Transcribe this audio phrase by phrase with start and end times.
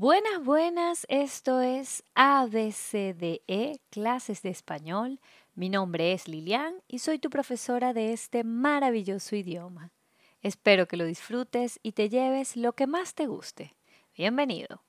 [0.00, 5.18] Buenas, buenas, esto es ABCDE, clases de español.
[5.56, 9.90] Mi nombre es Lilian y soy tu profesora de este maravilloso idioma.
[10.40, 13.74] Espero que lo disfrutes y te lleves lo que más te guste.
[14.16, 14.84] Bienvenido.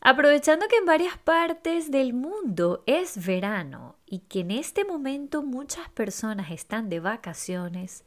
[0.00, 5.88] Aprovechando que en varias partes del mundo es verano y que en este momento muchas
[5.90, 8.02] personas están de vacaciones,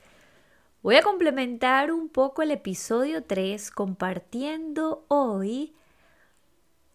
[0.86, 5.74] voy a complementar un poco el episodio 3 compartiendo hoy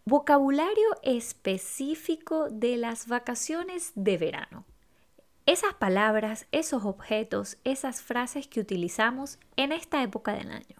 [0.04, 4.64] vocabulario específico de las vacaciones de verano.
[5.44, 10.76] Esas palabras, esos objetos, esas frases que utilizamos en esta época del año.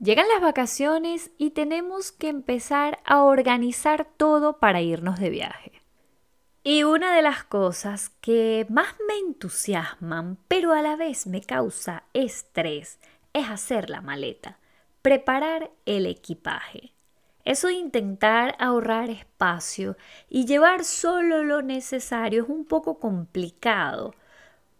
[0.00, 5.75] Llegan las vacaciones y tenemos que empezar a organizar todo para irnos de viaje.
[6.68, 12.02] Y una de las cosas que más me entusiasman, pero a la vez me causa
[12.12, 12.98] estrés,
[13.32, 14.58] es hacer la maleta,
[15.00, 16.92] preparar el equipaje.
[17.44, 19.96] Eso de intentar ahorrar espacio
[20.28, 24.16] y llevar solo lo necesario es un poco complicado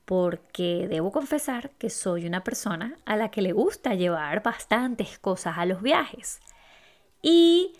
[0.07, 5.57] porque debo confesar que soy una persona a la que le gusta llevar bastantes cosas
[5.57, 6.41] a los viajes.
[7.23, 7.79] Y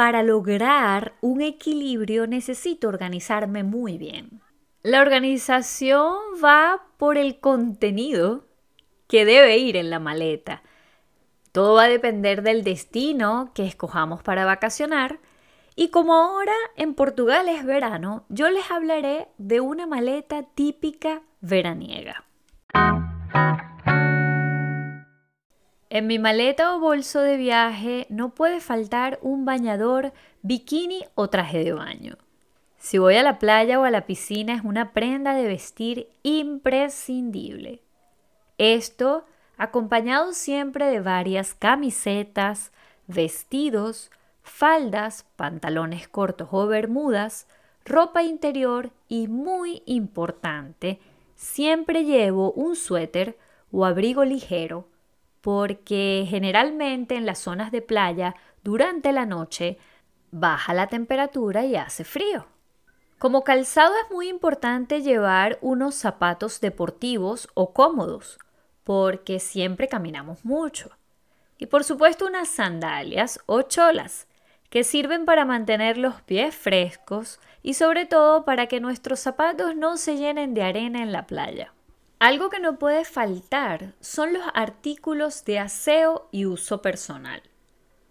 [0.00, 4.40] para lograr un equilibrio necesito organizarme muy bien.
[4.82, 8.46] La organización va por el contenido
[9.08, 10.62] que debe ir en la maleta.
[11.52, 15.18] Todo va a depender del destino que escojamos para vacacionar.
[15.76, 22.24] Y como ahora en Portugal es verano, yo les hablaré de una maleta típica veraniega.
[25.92, 31.64] En mi maleta o bolso de viaje no puede faltar un bañador, bikini o traje
[31.64, 32.16] de baño.
[32.78, 37.82] Si voy a la playa o a la piscina es una prenda de vestir imprescindible.
[38.56, 39.24] Esto
[39.56, 42.70] acompañado siempre de varias camisetas,
[43.08, 44.12] vestidos,
[44.42, 47.48] faldas, pantalones cortos o bermudas,
[47.84, 51.00] ropa interior y muy importante,
[51.34, 53.36] siempre llevo un suéter
[53.72, 54.86] o abrigo ligero
[55.40, 59.78] porque generalmente en las zonas de playa durante la noche
[60.30, 62.46] baja la temperatura y hace frío.
[63.18, 68.38] Como calzado es muy importante llevar unos zapatos deportivos o cómodos,
[68.84, 70.90] porque siempre caminamos mucho.
[71.58, 74.26] Y por supuesto unas sandalias o cholas,
[74.70, 79.96] que sirven para mantener los pies frescos y sobre todo para que nuestros zapatos no
[79.96, 81.74] se llenen de arena en la playa.
[82.20, 87.42] Algo que no puede faltar son los artículos de aseo y uso personal.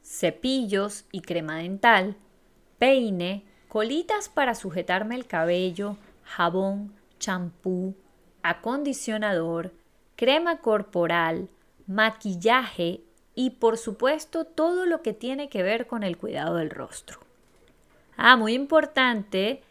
[0.04, 2.18] Cepillos y crema dental,
[2.80, 7.96] peine, colitas para sujetarme el cabello, jabón, champú,
[8.42, 9.76] acondicionador,
[10.16, 11.48] crema corporal,
[11.86, 13.02] maquillaje
[13.36, 17.20] y por supuesto todo lo que tiene que ver con el cuidado del rostro.
[18.18, 19.62] Ah, muy importante,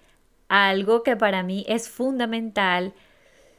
[0.46, 2.94] algo que para mí es fundamental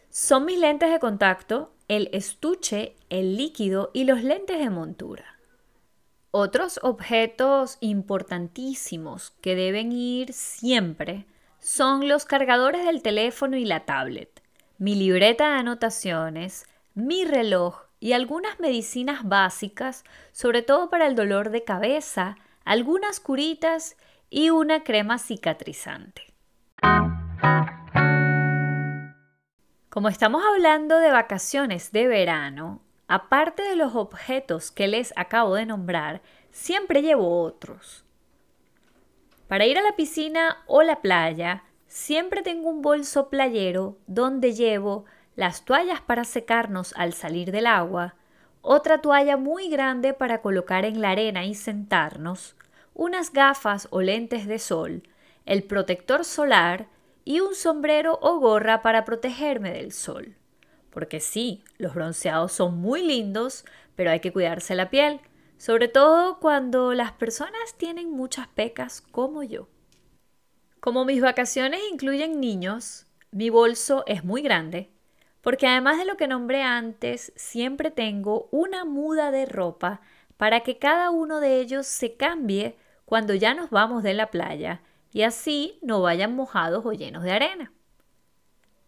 [0.09, 5.39] son mis lentes de contacto, el estuche, el líquido y los lentes de montura.
[6.31, 11.25] Otros objetos importantísimos que deben ir siempre
[11.59, 14.41] son los cargadores del teléfono y la tablet,
[14.77, 21.49] mi libreta de anotaciones, mi reloj y algunas medicinas básicas, sobre todo para el dolor
[21.49, 23.97] de cabeza, algunas curitas
[24.29, 26.23] y una crema cicatrizante.
[29.89, 35.65] Como estamos hablando de vacaciones de verano, aparte de los objetos que les acabo de
[35.65, 38.05] nombrar, siempre llevo otros.
[39.47, 45.05] Para ir a la piscina o la playa, siempre tengo un bolso playero donde llevo
[45.35, 48.13] las toallas para secarnos al salir del agua,
[48.61, 52.55] otra toalla muy grande para colocar en la arena y sentarnos,
[52.93, 55.01] unas gafas o lentes de sol,
[55.47, 56.85] el protector solar
[57.29, 60.35] y un sombrero o gorra para protegerme del sol.
[60.89, 63.65] Porque sí, los bronceados son muy lindos,
[63.95, 65.21] pero hay que cuidarse la piel,
[65.59, 69.67] sobre todo cuando las personas tienen muchas pecas como yo.
[70.79, 74.89] Como mis vacaciones incluyen niños, mi bolso es muy grande,
[75.41, 80.01] porque además de lo que nombré antes, siempre tengo una muda de ropa
[80.37, 82.75] para que cada uno de ellos se cambie
[83.05, 87.31] cuando ya nos vamos de la playa y así no vayan mojados o llenos de
[87.31, 87.71] arena.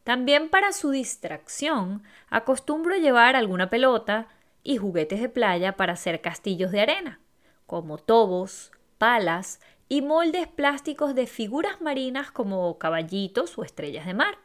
[0.04, 4.28] También para su distracción acostumbro llevar alguna pelota
[4.64, 7.20] y juguetes de playa para hacer castillos de arena,
[7.68, 9.60] como tobos, palas
[9.90, 14.38] y moldes plásticos de figuras marinas como caballitos o estrellas de mar.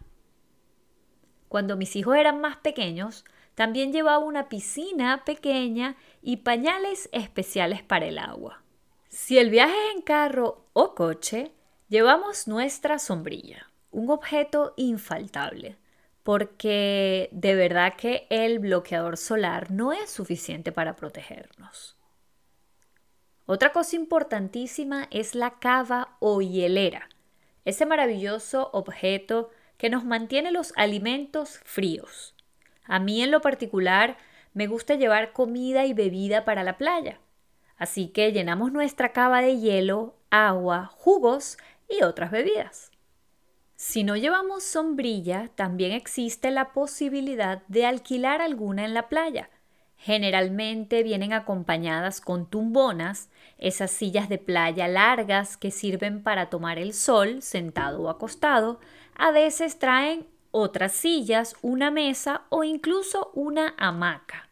[1.49, 3.25] Cuando mis hijos eran más pequeños,
[3.55, 8.63] también llevaba una piscina pequeña y pañales especiales para el agua.
[9.09, 11.53] Si el viaje es en carro o coche,
[11.89, 15.77] llevamos nuestra sombrilla, un objeto infaltable,
[16.23, 21.97] porque de verdad que el bloqueador solar no es suficiente para protegernos.
[23.47, 27.09] Otra cosa importantísima es la cava o hielera,
[27.65, 32.35] ese maravilloso objeto que nos mantiene los alimentos fríos.
[32.85, 34.17] A mí en lo particular
[34.53, 37.21] me gusta llevar comida y bebida para la playa.
[37.77, 42.91] Así que llenamos nuestra cava de hielo, agua, jugos y otras bebidas.
[43.77, 49.51] Si no llevamos sombrilla, también existe la posibilidad de alquilar alguna en la playa.
[49.99, 53.29] Generalmente vienen acompañadas con tumbonas,
[53.59, 58.81] esas sillas de playa largas que sirven para tomar el sol sentado o acostado.
[59.15, 64.46] A veces traen otras sillas, una mesa o incluso una hamaca.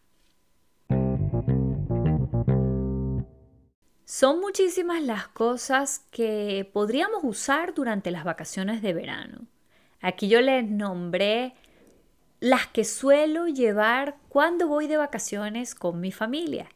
[4.04, 9.46] Son muchísimas las cosas que podríamos usar durante las vacaciones de verano.
[10.00, 11.54] Aquí yo les nombré
[12.38, 16.68] las que suelo llevar cuando voy de vacaciones con mi familia.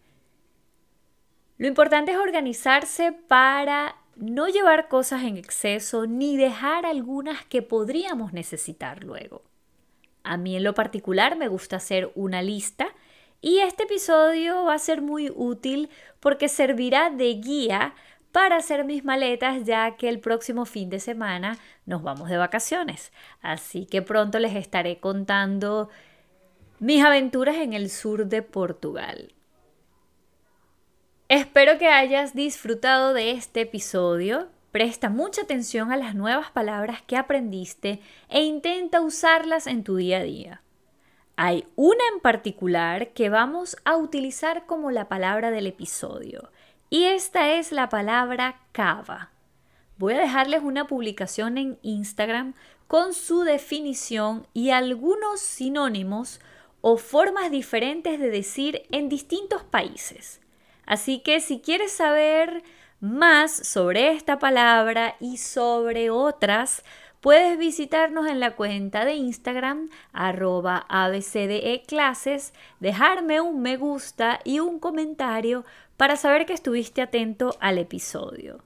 [1.59, 8.33] Lo importante es organizarse para no llevar cosas en exceso ni dejar algunas que podríamos
[8.33, 9.43] necesitar luego.
[10.23, 12.89] A mí en lo particular me gusta hacer una lista
[13.41, 15.91] y este episodio va a ser muy útil
[16.21, 17.95] porque servirá de guía
[18.33, 23.13] para hacer mis maletas ya que el próximo fin de semana nos vamos de vacaciones.
[23.41, 25.89] Así que pronto les estaré contando
[26.79, 29.33] mis aventuras en el sur de Portugal.
[31.29, 34.49] Espero que hayas disfrutado de este episodio.
[34.73, 40.19] Presta mucha atención a las nuevas palabras que aprendiste e intenta usarlas en tu día
[40.19, 40.63] a día.
[41.41, 46.51] Hay una en particular que vamos a utilizar como la palabra del episodio
[46.91, 49.31] y esta es la palabra cava.
[49.99, 52.55] Voy a dejarles una publicación en Instagram
[52.89, 56.41] con su definición y algunos sinónimos
[56.81, 60.41] o formas diferentes de decir en distintos países.
[60.87, 62.65] Así que si quieres saber
[62.99, 66.83] más sobre esta palabra y sobre otras,
[67.21, 74.79] puedes visitarnos en la cuenta de Instagram arroba abcdeclases, dejarme un me gusta y un
[74.79, 75.65] comentario
[75.97, 78.65] para saber que estuviste atento al episodio.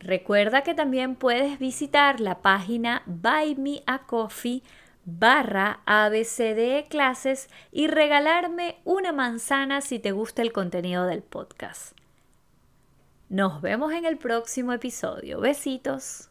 [0.00, 4.62] Recuerda que también puedes visitar la página Buy Me a Coffee
[5.10, 11.96] barra ABCD clases y regalarme una manzana si te gusta el contenido del podcast.
[13.30, 15.40] Nos vemos en el próximo episodio.
[15.40, 16.28] Besitos.